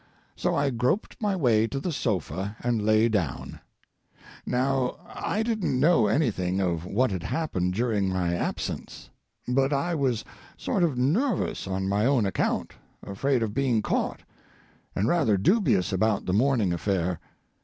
[0.35, 3.59] So I groped my way to the sofa and lay down.
[4.47, 9.11] Now, I didn't know anything of what had happened during my absence.
[9.47, 10.25] But I was
[10.57, 14.21] sort of nervous on my own account afraid of being caught,
[14.95, 17.19] and rather dubious about the morning affair.